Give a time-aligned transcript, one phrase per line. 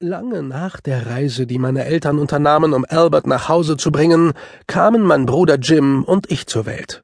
[0.00, 4.34] Lange nach der Reise, die meine Eltern unternahmen, um Albert nach Hause zu bringen,
[4.66, 7.02] kamen mein Bruder Jim und ich zur Welt.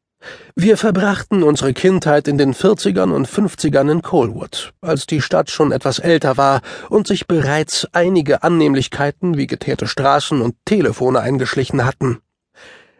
[0.57, 5.73] Wir verbrachten unsere Kindheit in den 40ern und 50ern in Colwood, als die Stadt schon
[5.73, 6.61] etwas älter war
[6.91, 12.19] und sich bereits einige Annehmlichkeiten wie geteerte Straßen und Telefone eingeschlichen hatten.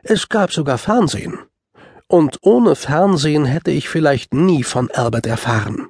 [0.03, 1.39] Es gab sogar Fernsehen.
[2.09, 5.89] Und ohne Fernsehen hätte ich vielleicht nie von Albert erfahren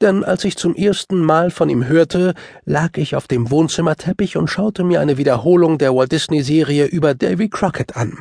[0.00, 2.34] denn als ich zum ersten Mal von ihm hörte,
[2.64, 7.48] lag ich auf dem Wohnzimmerteppich und schaute mir eine Wiederholung der Walt Disney-Serie über Davy
[7.48, 8.18] Crockett an.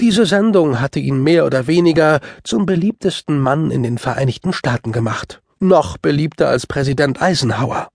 [0.00, 5.42] Diese Sendung hatte ihn mehr oder weniger zum beliebtesten Mann in den Vereinigten Staaten gemacht,
[5.58, 7.88] noch beliebter als Präsident Eisenhower.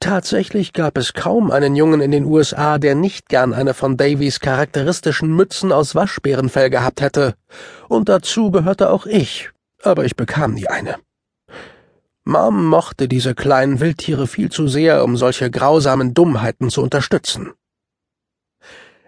[0.00, 4.38] Tatsächlich gab es kaum einen Jungen in den USA, der nicht gern eine von Davys
[4.38, 7.34] charakteristischen Mützen aus Waschbärenfell gehabt hätte,
[7.88, 9.50] und dazu gehörte auch ich,
[9.82, 10.94] aber ich bekam nie eine.
[12.28, 17.54] Mom mochte diese kleinen Wildtiere viel zu sehr, um solche grausamen Dummheiten zu unterstützen.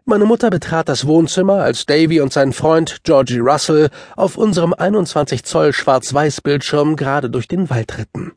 [0.07, 5.45] Meine Mutter betrat das Wohnzimmer, als Davy und sein Freund Georgie Russell auf unserem 21
[5.45, 8.33] Zoll Schwarz-Weiß-Bildschirm gerade durch den Wald ritten.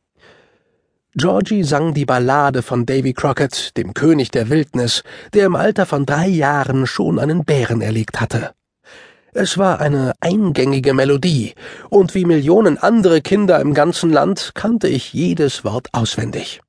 [1.15, 6.05] Georgie sang die Ballade von Davy Crockett, dem König der Wildnis, der im Alter von
[6.05, 8.53] drei Jahren schon einen Bären erlegt hatte.
[9.35, 11.55] Es war eine eingängige Melodie,
[11.89, 16.61] und wie Millionen andere Kinder im ganzen Land kannte ich jedes Wort auswendig.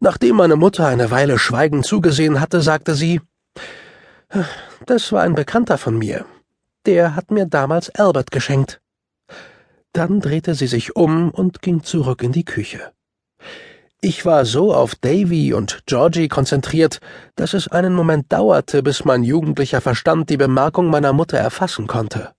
[0.00, 3.22] Nachdem meine Mutter eine Weile schweigend zugesehen hatte, sagte sie
[4.84, 6.26] Das war ein Bekannter von mir.
[6.84, 8.82] Der hat mir damals Albert geschenkt.
[9.94, 12.92] Dann drehte sie sich um und ging zurück in die Küche.
[14.02, 17.00] Ich war so auf Davy und Georgie konzentriert,
[17.34, 22.32] dass es einen Moment dauerte, bis mein jugendlicher Verstand die Bemerkung meiner Mutter erfassen konnte.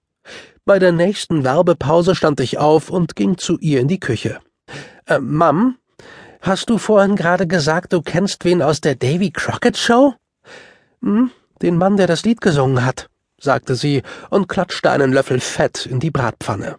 [0.65, 4.39] Bei der nächsten Werbepause stand ich auf und ging zu ihr in die Küche.
[5.07, 5.77] Äh, Mom,
[6.41, 10.13] hast du vorhin gerade gesagt, du kennst wen aus der Davy Crockett Show?
[11.01, 15.85] Hm, den Mann, der das Lied gesungen hat, sagte sie und klatschte einen Löffel Fett
[15.85, 16.77] in die Bratpfanne.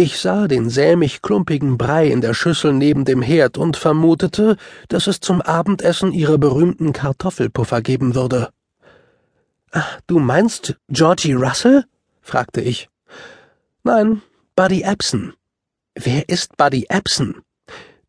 [0.00, 5.08] Ich sah den sämig klumpigen Brei in der Schüssel neben dem Herd und vermutete, dass
[5.08, 8.50] es zum Abendessen ihre berühmten Kartoffelpuffer geben würde.
[9.72, 11.84] Ach, du meinst Georgie Russell?
[12.20, 12.88] fragte ich.
[13.82, 14.22] Nein,
[14.54, 15.32] Buddy Epson.
[15.96, 17.42] Wer ist Buddy Epson?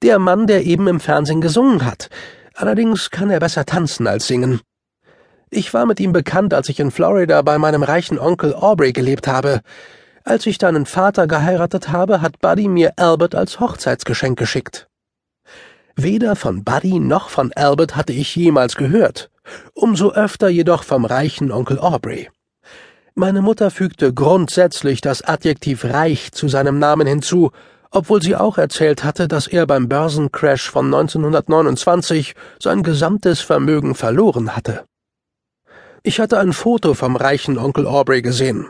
[0.04, 2.12] Der Mann, der eben im Fernsehen gesungen hat.
[2.54, 4.62] Allerdings kann er besser tanzen als singen.
[5.50, 9.26] Ich war mit ihm bekannt, als ich in Florida bei meinem reichen Onkel Aubrey gelebt
[9.28, 9.62] habe.
[10.30, 14.88] Als ich deinen Vater geheiratet habe, hat Buddy mir Albert als Hochzeitsgeschenk geschickt.
[15.96, 19.32] Weder von Buddy noch von Albert hatte ich jemals gehört,
[19.74, 22.30] umso öfter jedoch vom reichen Onkel Aubrey.
[23.16, 27.50] Meine Mutter fügte grundsätzlich das Adjektiv reich zu seinem Namen hinzu,
[27.90, 34.56] obwohl sie auch erzählt hatte, dass er beim Börsencrash von 1929 sein gesamtes Vermögen verloren
[34.56, 34.86] hatte.
[36.04, 38.68] Ich hatte ein Foto vom reichen Onkel Aubrey gesehen.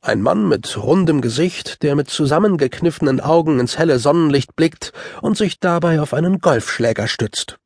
[0.00, 5.60] Ein Mann mit rundem Gesicht, der mit zusammengekniffenen Augen ins helle Sonnenlicht blickt und sich
[5.60, 7.58] dabei auf einen Golfschläger stützt.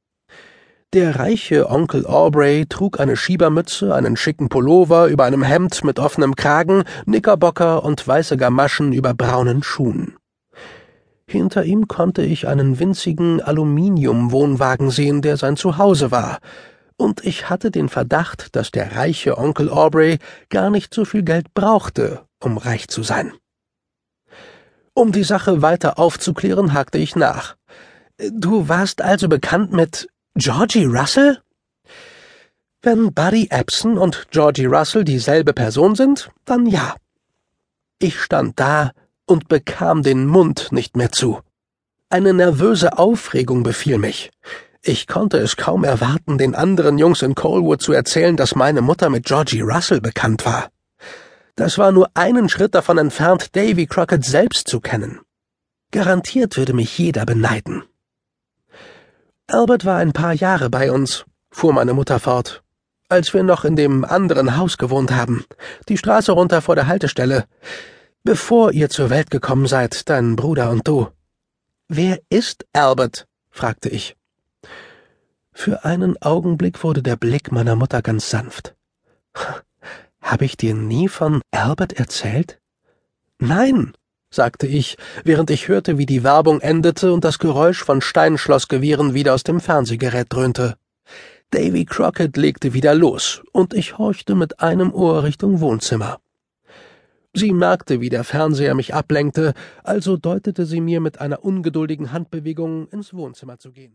[0.95, 6.37] Der reiche Onkel Aubrey trug eine Schiebermütze, einen schicken Pullover über einem Hemd mit offenem
[6.37, 10.17] Kragen, Knickerbocker und weiße Gamaschen über braunen Schuhen.
[11.27, 16.41] Hinter ihm konnte ich einen winzigen Aluminiumwohnwagen sehen, der sein Zuhause war,
[17.03, 20.19] und ich hatte den Verdacht, dass der reiche Onkel Aubrey
[20.51, 23.33] gar nicht so viel Geld brauchte, um reich zu sein.
[24.95, 27.57] Um die Sache weiter aufzuklären, hakte ich nach.
[28.31, 31.41] Du warst also bekannt mit Georgie Russell?
[32.83, 36.95] Wenn Buddy Epson und Georgie Russell dieselbe Person sind, dann ja.
[37.99, 38.93] Ich stand da
[39.27, 41.41] und bekam den Mund nicht mehr zu.
[42.11, 44.31] Eine nervöse Aufregung befiel mich.
[44.85, 49.11] Ich konnte es kaum erwarten, den anderen Jungs in Colwood zu erzählen, dass meine Mutter
[49.11, 50.71] mit Georgie Russell bekannt war.
[51.55, 55.21] Das war nur einen Schritt davon entfernt, Davy Crockett selbst zu kennen.
[55.93, 57.85] Garantiert würde mich jeder beneiden.
[59.47, 62.65] Albert war ein paar Jahre bei uns, fuhr meine Mutter fort,
[63.09, 65.45] als wir noch in dem anderen Haus gewohnt haben,
[65.89, 67.45] die Straße runter vor der Haltestelle,
[68.25, 71.07] bevor ihr zur Welt gekommen seid, dein Bruder und du.
[71.87, 73.29] Wer ist Albert?
[73.51, 74.17] fragte ich.
[75.53, 78.75] Für einen Augenblick wurde der Blick meiner Mutter ganz sanft.
[80.21, 82.61] Habe ich dir nie von Albert erzählt?
[83.39, 83.93] Nein,
[84.31, 89.35] sagte ich, während ich hörte, wie die Werbung endete und das Geräusch von Steinschlossgewehren wieder
[89.35, 90.77] aus dem Fernsehgerät dröhnte.
[91.51, 96.19] Davy Crockett legte wieder los, und ich horchte mit einem Ohr Richtung Wohnzimmer.
[97.35, 102.89] Sie merkte, wie der Fernseher mich ablenkte, also deutete sie mir mit einer ungeduldigen Handbewegung,
[102.89, 103.91] ins Wohnzimmer zu gehen.